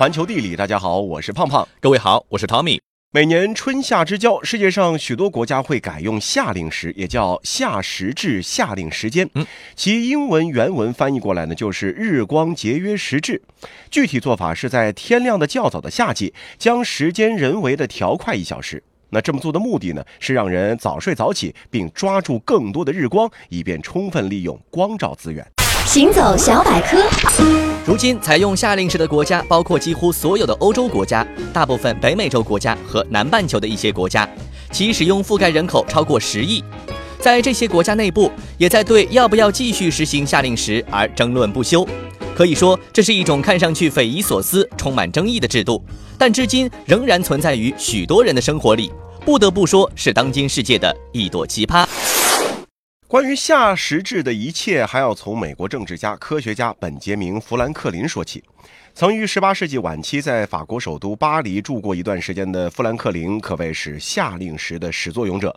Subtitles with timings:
[0.00, 1.68] 环球地理，大家好，我是胖胖。
[1.78, 2.78] 各位好，我是 Tommy。
[3.12, 9.28] 每年春夏之交，世界上许多国家会改用夏令时，也叫夏时制、夏令时间。
[9.34, 9.46] 嗯，
[9.76, 13.42] 其英文原文翻译过来呢，就是日光节约时制。
[13.90, 18.82] 具体做法是在天亮的较早的夏季，将时间人为的调快一小时。
[19.10, 25.46] 那这么做的目的呢，是让人早睡早起，并抓住更多的日光，以便充分利用光照资源。
[25.92, 27.02] 行走小百科。
[27.84, 34.28] 如今采用夏令时的国家包括几乎所有的欧洲国家、大部分北美洲国家和南半球的一些国家，
[34.70, 36.62] 其使用覆盖人口超过十亿。
[37.18, 41.84] 在这些国家内部，也在对要不要继续实行夏令时而争论不休。
[42.36, 45.84] 可以说，这是一种看上去匪夷所思、充满争议的制度，
[46.16, 48.92] 但至今仍然存在于许多人的生活里。
[49.24, 51.84] 不得不说，是当今世界的一朵奇葩。
[53.10, 58.40] 关于夏时制的一切，还要从美国政治家、科学家本杰明·富兰克林说起。
[58.94, 65.52] 曾于18世纪晚期在法国首都巴黎住过一段时间的富兰克林，可谓是夏令时的始作俑者。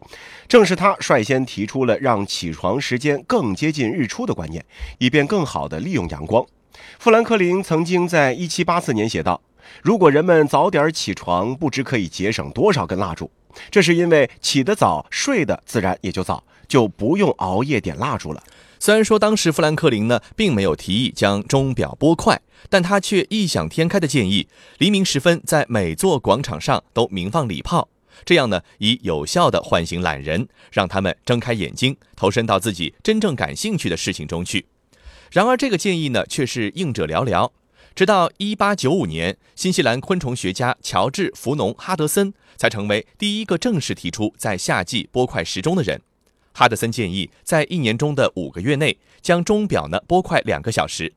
[0.47, 4.65] 正是他率先提出了让起床时间更接近日出的观念，
[4.97, 6.43] 以便更好地利用阳光。
[6.97, 9.39] 富兰克林曾经在1784年写道
[9.83, 13.29] ：“如果人们早点起床，不知可以节省多少根蜡烛。
[13.69, 18.41] 这是因为起得早，睡得自然也就早。”就不用熬夜点蜡烛了。
[18.79, 24.47] 虽然说当时富兰克林呢并没有提议将钟表拨快，但他却异想天开的建议，
[24.79, 27.87] 黎明时分在每座广场上都鸣放礼炮，
[28.25, 34.65] 这样呢以有效的唤醒懒人，让他们睁开眼睛，投身到自己真正感兴趣的事情中去。
[35.31, 37.51] 然而这个建议呢却是应者寥寥。
[37.93, 46.01] 直到1895年，新西兰昆虫学家乔治·福农·哈德森才成为第一个正式提出在夏季拨快时钟的人。
[46.53, 51.13] 哈德森建议在一年中的五个月内将钟表呢拨快两个小时。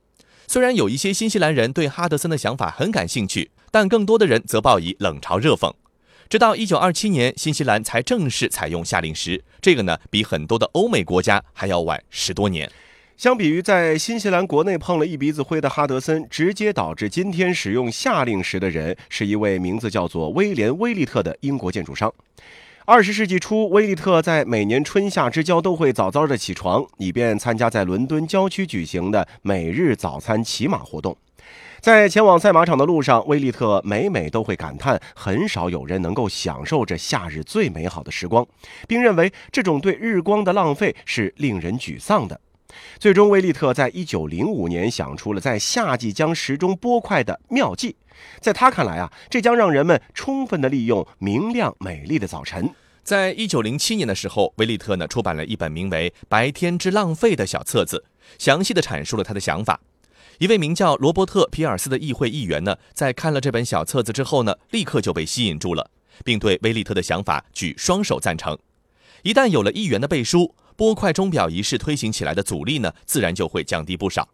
[0.49, 5.73] 虽然有一些新西兰人对哈德森的想法很感兴趣，但更多的人则报以冷嘲热讽。
[6.29, 12.71] 直到一九二七年，新西兰才正式采用夏令时，这个呢比很多的欧美国家还要晚十多年。
[13.17, 22.13] 相比于在新西兰国内碰了一鼻子灰的哈德森，直接导致今天使用夏令时的人是一位名字叫做威廉·威利特的英国建筑商。
[22.89, 31.17] 二十世纪初，威利特在每年春夏之交都会早早的起床，以便参加在伦敦郊区举行的每日早餐骑马活动。
[31.81, 38.47] 在前往赛马场的路上，威利特每每都会感叹，很少有人能够享受这夏日最美好的时光，
[38.87, 42.41] 并认为这种对日光的浪费是令人沮丧的。
[42.99, 47.97] 最终，威利特在一九零五年想出了在夏季将时钟拨快的妙计。
[48.41, 52.71] 在他看来啊，这将让人们充分的利用明亮美丽的早晨。
[53.05, 58.05] 在一九零七年的时候，威利特呢出版了一本名为《白天之浪费》的小册子，
[58.39, 59.81] 详细的阐述了他的想法。
[60.39, 65.91] 一位名叫罗伯特·皮尔斯的议会议员呢，在看了这本小册子之后呢，立刻就被吸引住了，
[66.25, 68.59] 并对威利特的想法举双手赞成。
[69.23, 74.29] 一旦有了议员的背书，拨快钟表仪式推行起来的阻力呢，自然就会降低不少。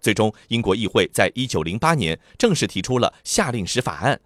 [0.00, 4.20] 最终，英国议会在一九零八年正式提出了夏令时法案。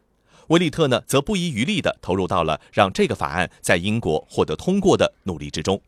[0.49, 5.81] 威利特呢，则不遗余力地投入到了让这个法案在英国获得通过的努力之中。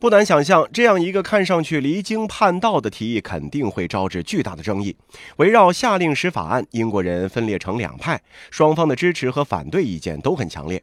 [0.00, 4.96] 不难想象，这样一个看上去离经叛道的提议，肯定会招致巨大的争议。
[5.36, 8.20] 围绕夏令时法案，英国人分裂成两派，
[8.50, 10.82] 双方的支持和反对意见都很强烈。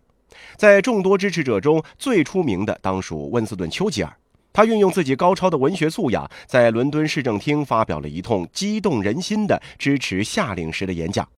[0.56, 4.16] 在众多支持者中，最出名的当属温斯顿·丘吉尔。
[4.57, 11.29] 他运用自己高超的文学素养，在伦敦市政厅发表了一通激动人心的支持夏令时的演讲。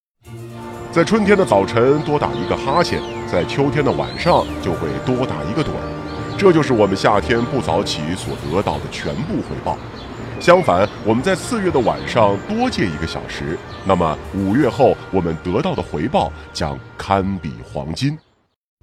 [0.90, 5.72] 在春天的早晨多打一个哈欠，在秋天的晚上就会多打一个盹，
[6.38, 9.78] 这就是我们夏天不早起所得到的全部回报。
[10.40, 18.18] 相反，我们在四月的晚上多借一个小时，那么五月后我们得到的回报将堪比黄金。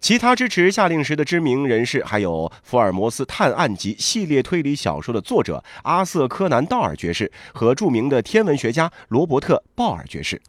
[0.07, 10.41] 其他支持夏令时的知名人士还有福尔摩斯探案集系列推理小说的作者阿瑟·柯南·道尔爵士和著名的天文学家罗伯特·鲍尔爵士。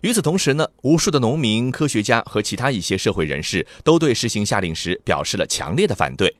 [0.00, 6.34] 与此同时呢，无数的农民、科学家和其他一些社会人士都对实行夏令时表示了强烈的反对。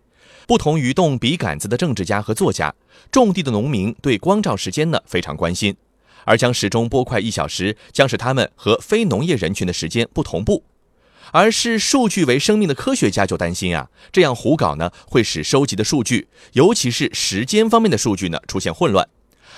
[0.47, 2.75] 不同于动笔杆子的政治家和作家，
[3.11, 5.77] 种地的农民对光照时间呢非常关心，
[6.25, 10.65] 而将时钟拨快一小时，将使他们和非农业人群的时间不同步。
[11.33, 19.09] 而视数据为生命的科学家就担心啊，这样胡搞呢，会使收集的数据，尤其是时间方面的数据呢，出现混乱。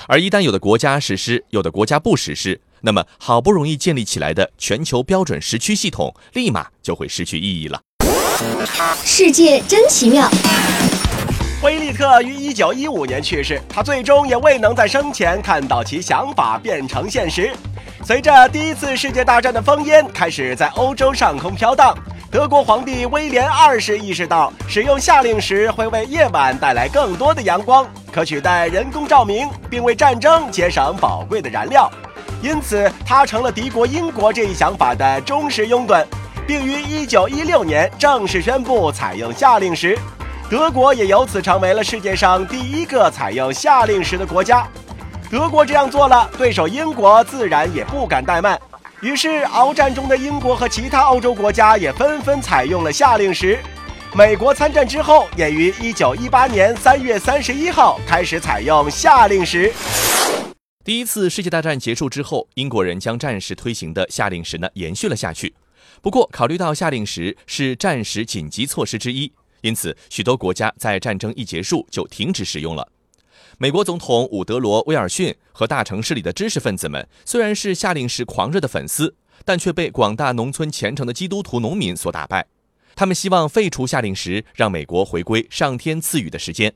[0.07, 7.81] 而一旦有的国家实施，有的国家不实施，那么好不容易建立起来的全球标准时区系统，立马就会失去意义了。
[9.03, 10.31] 世界真奇妙。
[11.63, 17.53] 威利特于一九一五年去世，他最终也未能在生前看到其想法变成现实。
[18.05, 21.97] 随着第一次世界大战的烽烟开始在欧洲上空飘荡，
[22.31, 31.91] 德国皇帝威廉二世意识到，使用夏令时会为夜晚带来更多的阳光，可取代人工照明，并为战争节省宝贵的燃料。
[32.43, 36.05] 因此，他成了敌国英国这一想法的忠实拥趸，
[36.47, 39.99] 并于1916年正式宣布采用夏令时。
[40.51, 44.69] 德国也由此成为了世界上第一个采用夏令时的国家。
[45.35, 48.57] 德国这样做了，对手英国自然也不敢怠慢。
[49.01, 53.59] 于是，鏖战中的英国和其他欧洲国家也纷纷采用了夏令时。
[54.15, 59.73] 美国参战之后，也于1918年3月31号开始采用夏令时。
[60.85, 65.53] 第一次世界大战结束之后，英国人将战时推行的夏令时呢延续了下去。
[66.01, 69.33] 不过，考虑到夏令时是战时紧急措施之一，
[69.63, 72.87] 因此许多国家在战争一结束就停止使用了。
[73.59, 79.15] 美国总统伍德罗·威尔逊和大城市里的知识分子们虽然是夏令时狂热的粉丝，
[79.45, 82.47] 但却被广大农村虔诚的基督徒农民所打败。
[82.97, 86.73] 他们希望废除夏令时，让美国回归上天赐予的时间。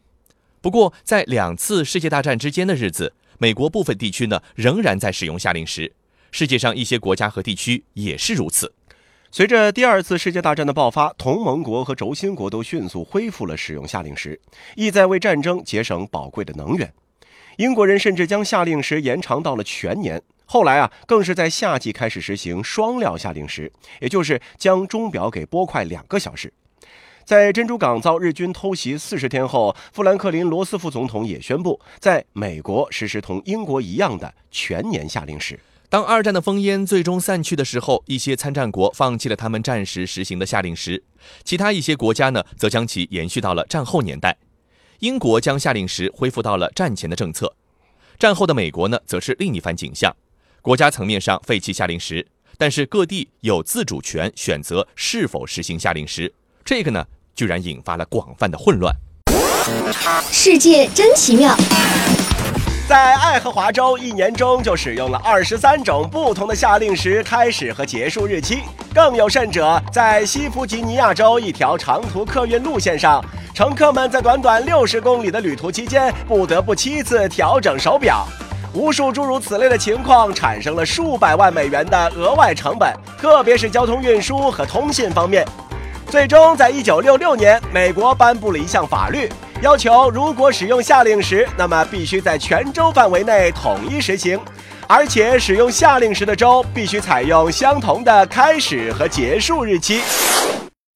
[0.60, 5.92] 不过，在两次世界大战之间的日子，美国部分地区呢仍然在使用夏令时，
[6.30, 8.72] 世界上一些国家和地区也是如此。
[9.30, 14.40] 随着第二次世界大战的爆发，同盟国和轴心国都迅速恢复了使用夏令时，
[14.74, 16.90] 意在为战争节省宝贵的能源。
[17.58, 20.20] 英国人甚至将夏令时延长到了全年。
[20.46, 23.70] 后来啊，更是在夏季开始实行双料夏令时，
[24.00, 26.50] 也就是将钟表给拨快两个小时。
[27.24, 35.60] 在珍珠港遭日军偷袭四十天后，富兰克林·罗斯福总统也宣布，在美国实施同英国一样的全年夏令时。
[35.90, 41.02] 当二战的烽烟最终散去的时候，一些参战国放弃了他们战时实行的夏令时，
[41.44, 44.36] 其他一些国家呢，则将其延续到了战后年代。
[44.98, 47.54] 英国将夏令时恢复到了战前的政策，
[48.18, 50.14] 战后的美国呢，则是另一番景象。
[50.60, 52.26] 国家层面上废弃夏令时，
[52.58, 56.30] 但是各地有自主权选择是否实行夏令时，
[56.66, 58.94] 这个呢，居然引发了广泛的混乱。
[60.30, 61.56] 世界真奇妙。
[62.88, 68.60] 在爱荷华州，一年中就使用了二十三种不同的夏令时开始和结束日期。
[68.94, 78.26] 更有甚者，在西弗吉尼亚州一条长途客运路线上，乘客们在短短六十公里的旅途期间，不得不七次调整手表。
[78.72, 85.46] 无数诸如此类的情况，产生了数百万美元的额外成本，特别是交通运输和通信方面。
[86.06, 89.28] 最终，在一九六六年，美国颁布了一项法律。
[89.60, 94.38] 要求，如果使用夏令时，那么必须在全州范围内统一实行，
[94.86, 100.00] 而且使用夏令时的州必须采用相同的开始和结束日期。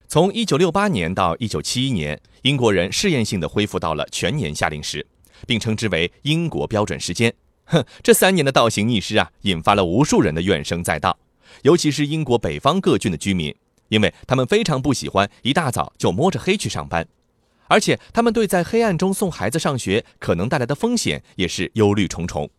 [0.06, 5.04] 从1968年到1971年，英国人试验性的恢复到了全年夏令时，
[5.44, 7.34] 并称之为英国标准时间。
[7.64, 11.18] 哼，这三年的倒行逆施啊，引发了无数人的怨声载道，
[11.62, 13.52] 尤其是英国北方各郡的居民，
[13.88, 17.04] 因为他们非常不喜欢一大早就摸着黑去上班。
[17.72, 22.50] 而且，他们对在黑暗中送孩子上学可能带来的风险也是忧虑重重。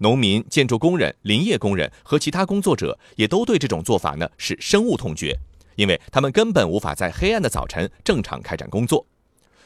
[0.00, 5.34] 农民、建筑工人、林业工人和其他工作者也都对这种做法呢是深恶痛绝，
[5.76, 9.06] 因为他们根本无法在黑暗的早晨正常开展工作。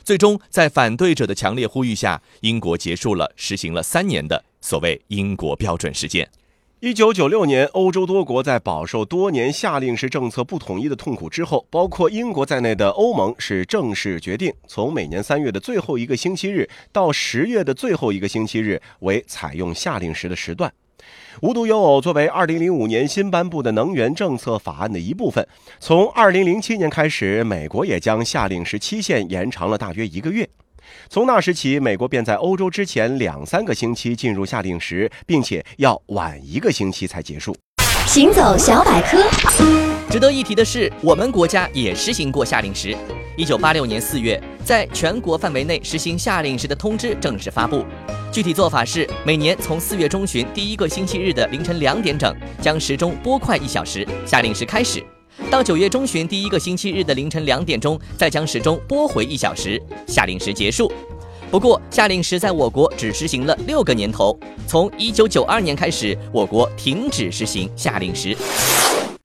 [0.04, 6.31] 最终，在反对者的强烈呼吁下，英国结束了实行了三年的所谓“英国标准时间”。
[6.80, 20.70] 一九九六年，欧洲多国在饱受多年夏令时政策不统一的痛苦之后，包括英国在内的欧盟是正式决定，从每年三月的最后一个星期日到十月的最后一个星期日为采用夏令时的时段。
[21.40, 25.48] 无独有偶，作为二零零五年新颁布的能源政策法案的一部分，
[25.80, 30.46] 从二零零七年开始，美国也将夏令时期限延长了大约一个月。
[31.08, 37.56] 从那时起，美国便在欧洲之前两三个星期进入夏令时，并且要晚一个星期才结束。
[38.06, 39.22] 行走小百科，
[40.10, 42.96] 值得一提的是，我们国家也实行过夏令时。
[43.36, 47.84] 一九八六年四月，在全国范围内实行夏令时的通知正式发布。
[48.32, 55.05] 具体做法是，每年从四月中旬第一个星期日的凌晨两点整，将时钟拨快一小时，夏令时开始。
[55.48, 60.93] 到九月中旬第一个星期日的凌晨两点钟，再将时钟拨回一小时，夏令时结束。
[61.53, 64.36] 不过，夏令时在我国只实行了六个年头，
[64.67, 68.36] 从一九九二年开始，我国停止实行夏令时。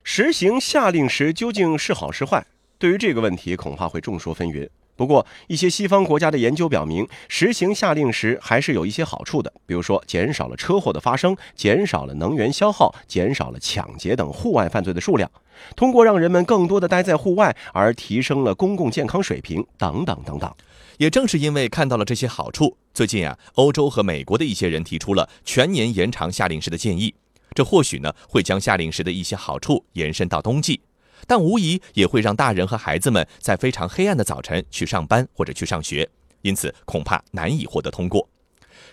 [0.03, 2.45] 实行夏令时究竟是好是坏？
[2.77, 4.69] 对于这个问题，恐怕会众说纷纭。
[4.95, 15.29] 不过，一些西方国家的研究表明，实行夏令时还是有一些好处的，比如说减少了车祸的发生，减少了能源消耗，减少了抢劫等户外犯罪的数量。
[15.75, 20.53] 通过让人们更多的待在户外，而提升了公共健康水平，等等等等。
[20.97, 27.13] 也正是因为看到了这些好处，最近啊，欧洲和美国的一些人提出了全年延长夏令时的建议。
[27.53, 30.79] 这或许呢会将夏令时的一些好处延伸到冬季，
[31.27, 36.07] 但无疑也会让大人和孩子们在非常黑暗的早晨去上班或者去上学，
[36.43, 38.27] 因此恐怕难以获得通过。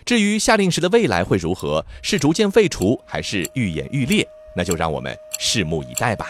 [0.03, 6.25] 至于夏令时的未来会如何，是逐渐废除还是愈演愈烈，那就让我们拭目以待吧。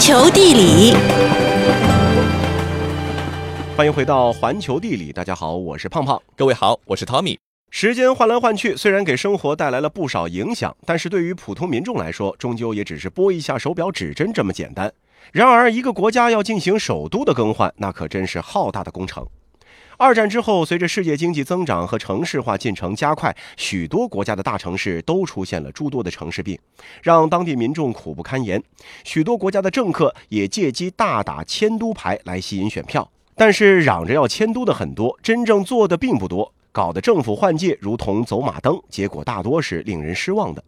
[0.00, 0.94] 球地理，
[3.76, 6.18] 欢迎回到环球地理，大家好，我是胖胖。
[6.34, 7.36] 各位好，我是 Tommy。
[7.70, 14.90] 时间换来换去，虽然给生活带来了不少影响，但是对于普通民众来说，终究也只是拨一下手表指针这么简单。
[15.32, 19.26] 然而，一个国家要进行首都的更换，那可真是浩大的工程。
[20.00, 26.58] 二战之后，随着世界经济增长和城市化进程加快，许多国家的大城市都出现了诸多的城市病，
[27.02, 28.62] 让当地民众苦不堪言。
[29.04, 40.64] 许多国家的政客也借机大打迁都牌来吸引选票，但是嚷着要迁都的很多，真正做的并不多，搞得政府换届如同走马灯，结果大多是令人失望的。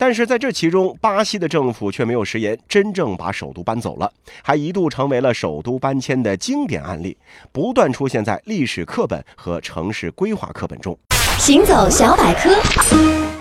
[0.00, 4.10] 但是在这其中，巴西的政府却没有食言，真正把首都搬走了，
[4.42, 7.14] 还一度成为了首都搬迁的经典案例，
[7.52, 10.98] 不断出现在历史课本和城市规划课本中。
[11.38, 12.50] 行走小百科，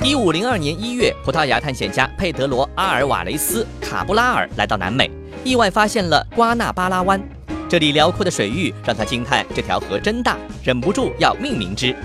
[0.04, 5.10] 一五零二年一月，葡萄牙探险家佩德罗·阿尔瓦雷斯·卡布拉尔来到南美，
[5.46, 7.22] 意外发现了瓜纳巴拉湾。
[7.70, 11.96] 这里辽阔的水域让他惊叹这条河真大，忍不住要命名之。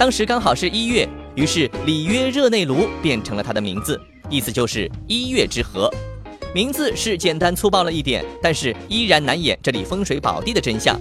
[0.00, 5.92] 当时刚好是一月，于是里约热内卢变成了它的名字，意思就是一月之河。
[6.54, 10.98] 名字是简单粗暴了一点，但是依然难掩这里风水宝地的真相。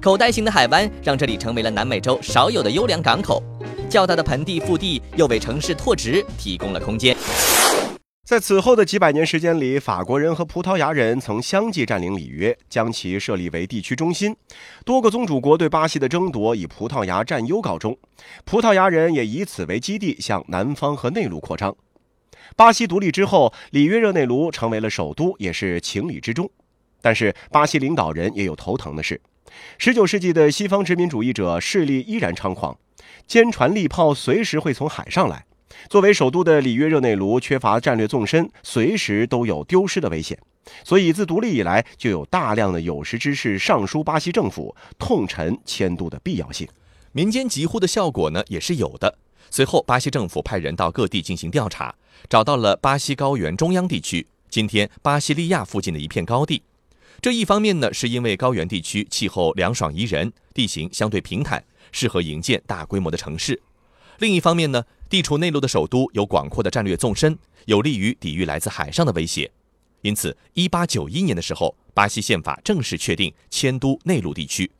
[0.00, 3.42] 口袋型的海湾让这里成为了南美洲少有的优良港口，
[3.90, 7.16] 较大的盆地腹地又为城市拓殖提供了空间。
[8.28, 14.36] 在此后的几百年时间里，法国人和葡萄牙人曾相继占领里约，将其设立为地区中心。
[14.84, 17.96] 多个宗主国对巴西的争夺以葡萄牙占优告终，
[18.44, 21.74] 葡萄牙人也以此为基地向南方和内陆扩张。
[22.54, 26.50] 巴西独立之后，里约热内卢成为了首都，也是情理之中。
[27.00, 29.18] 但是，巴西领导人也有头疼的事。
[29.80, 32.76] 19世纪的西方殖民主义者势力依然猖狂。
[33.26, 35.46] 坚船利炮随时会从海上来。
[35.88, 40.38] 作为首都的里约热内卢缺乏战略纵深，随时都有丢失的危险。
[40.84, 46.68] 所以自独立以来，就有大量的有识之士上书巴西政府，痛陈迁都的必要性。
[47.12, 49.18] 民间疾呼的效果呢也是有的。
[49.50, 51.94] 随后，巴西政府派人到各地进行调查，
[52.28, 56.62] 找到了巴西高原中央地区，今天巴西利亚附近的一片高地。
[57.22, 63.58] 这一方面呢，是因为高原地区气候凉爽宜人，地形相对平坦，适合营建大规模的城市；
[64.18, 69.50] 另一方面呢，地处内陆的首都有广阔的战略纵深，有利于抵御来自海上的威胁。
[70.02, 74.70] 因此，一八九一年的时候，巴西宪法正式确定迁都内陆地区。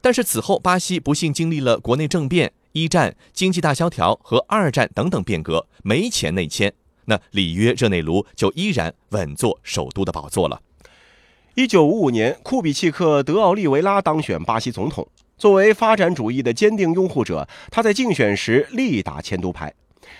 [0.00, 6.72] 但是此后，巴西不幸经历了国内政变、一战、经济大萧条和二战等等变革，没钱内迁，
[7.06, 10.60] 那里约热内卢就依然稳坐首都的宝座了。
[11.54, 15.08] 一九五五年，库比契克·德奥利维拉当选巴西总统。
[15.38, 19.72] 作为发展主义的坚定拥护者，他在竞选时力打迁都牌。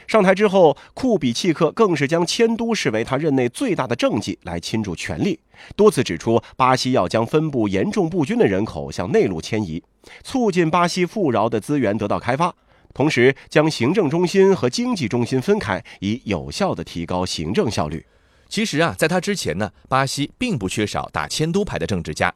[0.06, 5.38] 上台之后，库比契克更是将迁都视为他任内最大的政绩来倾注全力，
[5.74, 9.82] 多次指出巴西要将分布严重不均的人口向内陆迁移，
[10.22, 12.54] 促进巴西富饶的资源得到开发，
[12.92, 18.04] 同时将行政中心和经济中心分开，以有效地提高行政效率。
[18.48, 22.34] 其实啊，在他之前呢，巴西并不缺少打迁都牌的政治家。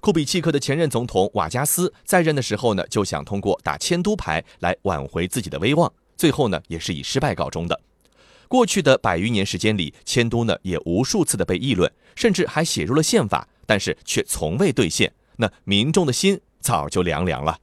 [0.00, 5.92] 库比契克的前任总统瓦加斯在任的时候呢，就想通过打迁都牌来挽回自己的威望。
[6.16, 7.80] 最后呢，也是以失败告终的。
[8.46, 15.12] 过去的百余年时间里，迁都呢也无数次的被议论，甚至还写入了宪法，但是却从未兑现。
[15.36, 17.58] 那民众的心早就凉凉了。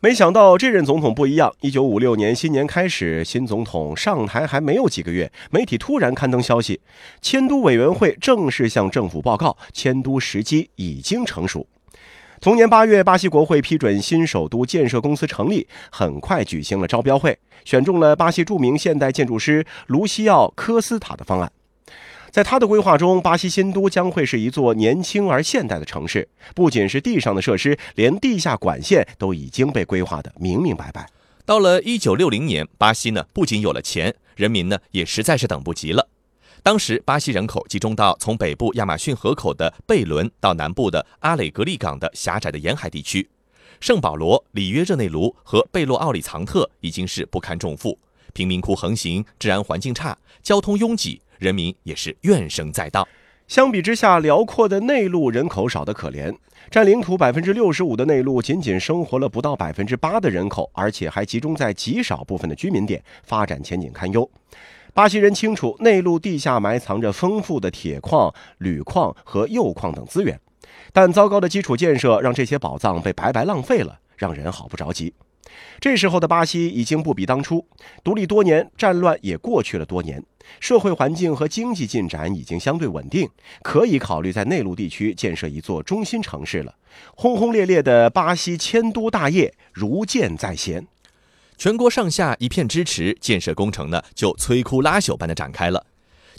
[0.00, 1.52] 没想到这任总统不一样。
[1.62, 6.80] 一九五六年新年开始，新总统上台还没有几个月，媒体突然刊登消息，
[7.22, 11.66] 迁都委员会正式向政府报告，迁都时机已经成熟。
[12.42, 21.50] 同年八月，巴西国会批准新首都建设公司成立，很快举行了招标会，选中了巴西著名现代建筑师卢西奥·科斯塔的方案。
[22.36, 31.08] 在他的规划中，巴西新都将会是一座年轻而现代的城市，不仅是地上的设施，连地下管线都已经被规划得明明白白。
[31.46, 36.06] 到了一九六零年，巴西呢不仅有了钱，人民呢也实在是等不及了。
[36.62, 43.26] 当时，巴西人口集中到从北部亚马逊河口的贝伦到南部的阿雷格利港的狭窄的沿海地区，
[43.80, 47.98] 圣保罗、里约热内卢和贝洛奥里藏特已经是不堪重负，
[48.34, 53.06] 贫民窟横行，治安环境差，交通拥挤，人民也是怨声载道。
[53.48, 56.34] 相比之下，辽阔的内陆人口少得可怜，
[56.68, 64.28] 占领土百分之六十五的内陆仅仅生活了不到百分之八的人口，而且还集中在极少部分的居民点，发展前景堪忧。
[64.92, 70.40] 巴西人清楚，内陆地下埋藏着丰富的铁矿、铝矿和铀矿等资源，
[70.92, 75.14] 但糟糕的基础建设让这些宝藏被白白浪费了，让人好不着急。
[75.80, 77.64] 这时候的巴西已经不比当初，
[78.02, 80.22] 独立多年，战乱也过去了多年，
[80.60, 83.28] 社会环境和经济进展已经相对稳定，
[83.62, 86.74] 可以考虑在内陆地区建设一座中心城市了。
[87.14, 90.86] 轰轰烈烈的巴西迁都大业如箭在弦。
[91.58, 95.86] 全国上下一片支持，建设工程呢就摧枯拉朽般的展开了。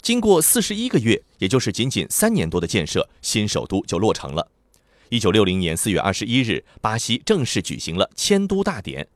[0.00, 4.48] 经过四十一个月，也就是仅仅三年多的建设，新首都就落成了。
[5.10, 9.08] 一九六零年四月二十一日，巴西正式举行了迁都大典。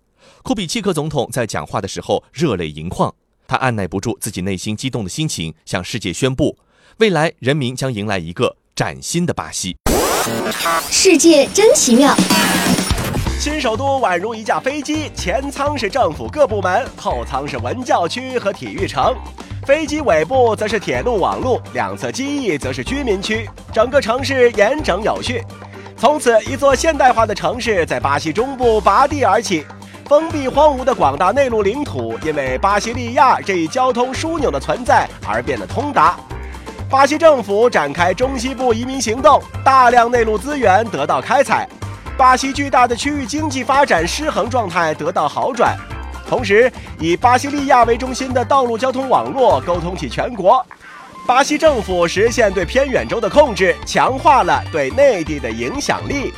[0.43, 3.15] 库比契克总统在讲话的时候热泪盈眶，
[3.47, 6.57] 他按耐不住自己内心激动的心情，向世界宣布，
[6.99, 9.77] 未来人民将迎来一个崭新的巴西。
[10.91, 12.17] 世界真奇妙。
[13.39, 19.15] 新首都宛如一架飞机，前舱是政府各部门，后舱是文教区和体育城。
[19.67, 25.43] 飞机尾部则是铁路网路，两侧机翼则是居民区，整个城市严整有序。
[26.03, 29.65] 从此，一座现代化的城市在巴西中部拔地而起。
[30.07, 36.17] 封闭荒芜的广大内陆领土，因为巴西利亚这一交通枢纽的存在而变得通达。
[36.91, 41.69] 巴西政府展开中西部移民行动，大量内陆资源得到开采。
[42.19, 45.77] 巴西巨大的区域经济发展失衡状态得到好转，
[46.29, 50.67] 同时以巴西利亚为中心的道路交通网络沟通起全国。
[51.25, 56.33] 巴西政府实现对偏远州的控制，强化了对内地的影响力。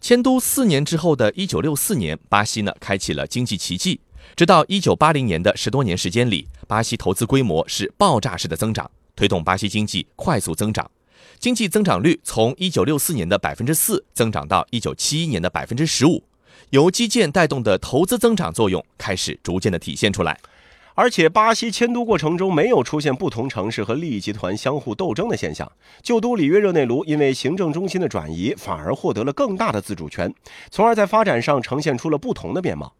[0.00, 4.00] 迁都四年之后的1964年，巴西呢开启了经济奇迹。
[4.34, 10.90] 直到1980年的十多年时间里，巴西投资规模是爆炸式的增长，推动巴西经济快速增长。
[11.38, 16.24] 经济增长率从1964年的百分之四增长到1971年的百分之十五，
[16.70, 20.40] 由基建带动的投资增长作用开始逐渐的体现出来。
[20.94, 25.70] 而且，巴西迁都过程中没有出现不同城市和利益集团相互斗争的现象。
[26.02, 30.34] 旧都里约热内卢因为行政中心的转移，反而获得了更大的自主权，
[30.70, 32.92] 从而在发展上呈现出了不同的面貌。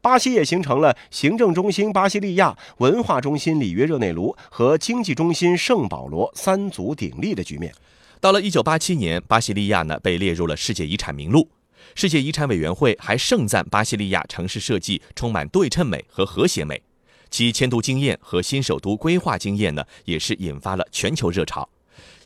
[0.00, 7.74] 巴西也形成了行政中心巴西利亚、文化中心里约热内卢和经济中心圣保罗三足鼎立的局面。
[8.20, 11.48] 到了1987年，巴西利亚呢被列入了世界遗产名录。
[11.94, 16.80] 世界遗产委员会还盛赞巴西利亚城市设计充满对称美和和谐美，
[17.32, 21.68] 其迁都经验和新首都规划经验呢，也是引发了全球热潮。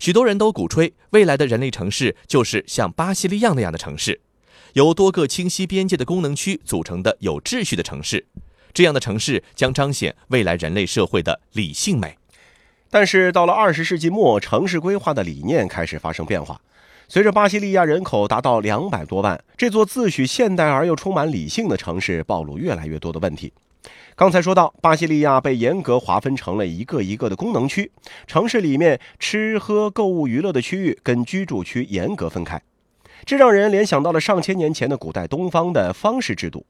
[0.00, 4.20] 许多人都鼓吹未来的人类城市就是像巴西利亚那样的城市，
[4.72, 8.26] 由多个清晰边界的功能区组成的有秩序的城市。
[8.74, 12.18] 这样的城市将彰显未来人类社会的理性美。
[12.90, 16.60] 但是到了二十世纪末，城市规划的理念开始发生变化。
[17.08, 23.52] 随着巴西利亚人口达到两百多万，这座自诩现代而又充满理性的城市暴露越来越多的问题。
[24.14, 27.92] 刚才说到，巴西利亚被严格划分成了一个一个的功能区，
[28.26, 32.62] 城市里面吃喝、购物、娱乐的区域跟居住区严格分开，
[33.26, 36.64] 这让人联想到了上千年前的古代东方的方式制度。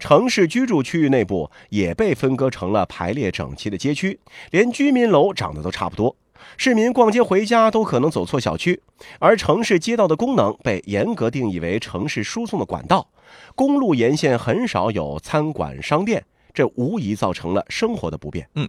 [0.00, 4.18] 城市居住区域内部也被分割成了排列整齐的街区，
[4.50, 6.16] 连居民楼长得都差不多。
[6.56, 8.80] 市民逛街回家都可能走错小区，
[9.18, 13.08] 而城市街道的功能被严格定义为城市输送的管道，
[13.54, 18.48] 公路沿线很少有餐馆、商店，这无疑造成了生活的不便。
[18.54, 18.68] 嗯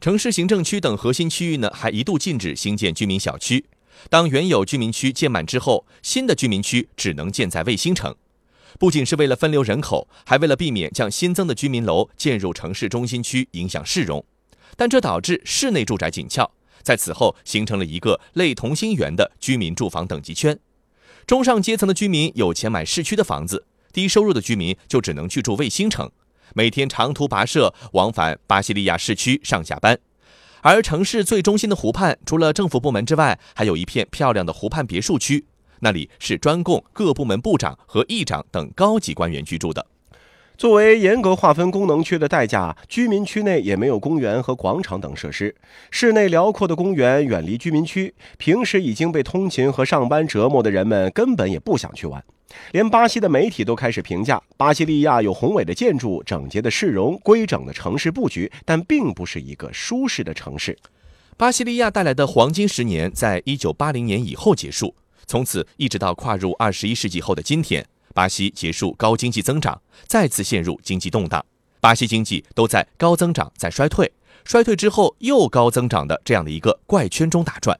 [0.00, 3.64] 城市行政区等核心区域呢，还一度禁止新建居民小区。
[4.08, 8.14] 当原有居民区建满之后，新的居民区只能建在卫星城。
[8.78, 14.24] 不仅是为了分流人口，还为了避免将新增的居民楼建入城市中心区，影响市容。
[14.76, 16.48] 但这导致室内住宅紧俏，
[16.82, 20.56] 在此后形成了一个类同心圆的居民住房等级圈。
[21.26, 26.08] 中上阶层的居民有钱买市区的房子，低收入的居民就只能去住卫星城，
[26.54, 29.98] 每天长途跋涉往返巴西利亚市区上下班。
[30.60, 35.46] 而城市最中心的湖畔，除了政府部门之外，还有一片漂亮的湖畔别墅区，
[35.80, 39.86] 那里是专供各部门部长和议长等高级官员居住的。
[40.58, 45.54] 作为严格划分功能区的代价，居民区内也没有公园和广场等设施。
[45.92, 52.20] 室内辽阔的公园远离居民区，平时已经被通勤和上班折磨的人们根本也不想去玩。
[52.72, 60.76] 连巴西的媒体都开始评价，巴西利亚有宏伟的建筑、整洁的市容、规整的城市布局，但并不是一个舒适的城市。
[61.36, 64.92] 巴西利亚带来的黄金十年在一九八零年以后结束，
[65.24, 67.86] 从此一直到跨入二十一世纪后的今天，
[68.18, 71.46] 巴西结束高经济增长，再次陷入经济动荡。
[71.78, 74.10] 巴西经济都在高增长在衰退，
[74.44, 77.78] 衰退之后又高增长的这样的一个怪圈中打转。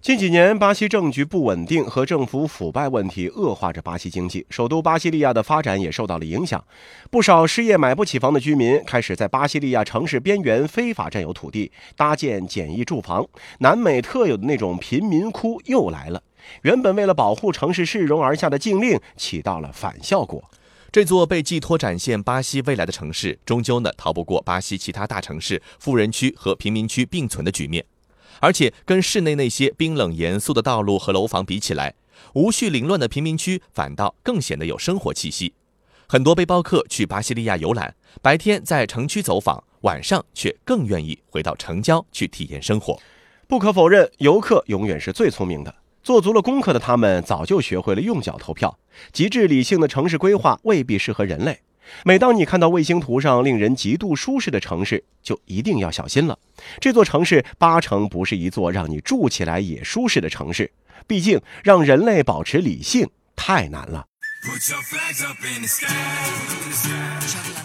[0.00, 6.64] 近几年，巴西政局不稳定和政府腐败问题恶化着巴西经济，首都巴西利亚的发展也受到了影响。
[7.10, 13.26] 不少失业买不起房的居民开始在巴西利亚城市边缘非法占有土地，搭建简易住房。
[13.58, 16.22] 南美特有的那种贫民窟又来了。
[16.62, 20.42] 原本为了保护城市市容而下的禁令，起到了反效果。
[20.92, 27.84] 这座被寄托展现巴西未来的城市，终究呢逃不过巴西其他大城市富人区和贫民区并存的局面。
[28.40, 31.94] 而且跟市内那些冰冷严肃的道路和楼房比起来，
[32.34, 35.54] 无序凌乱的贫民区反倒更显得有生活气息。
[36.06, 43.00] 很多背包客去巴西利亚游览，白天在城区走访，晚上却更愿意回到城郊去体验生活。
[43.48, 45.74] 不可否认，游客永远是最聪明的。
[46.04, 48.78] 做足了功课的他们，早就学会了用脚投票。
[49.10, 51.58] 极致理性的城市规划未必适合人类。
[52.04, 56.38] 每当你看到卫星图上令人极度舒适的城市，就一定要小心了。
[56.78, 60.70] 这座城市八成不是一座让你住起来也舒适的城市。
[61.06, 64.06] 毕竟，让人类保持理性太难了。
[64.46, 65.86] Put your flag up in the sky.
[66.84, 67.63] And